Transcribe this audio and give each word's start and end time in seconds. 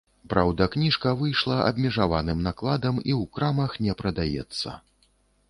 Праўда, 0.31 0.67
кніжка 0.75 1.11
выйшла 1.19 1.57
абмежаваным 1.67 2.41
накладам 2.47 2.95
і 3.03 3.11
ў 3.19 3.29
крамах 3.37 3.79
не 3.87 3.93
прадаецца. 4.03 4.77